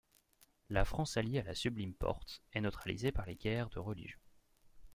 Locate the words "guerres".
3.35-3.69